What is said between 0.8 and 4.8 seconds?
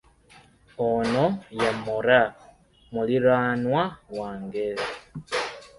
Ono ye Moraa, muliraanwa wange.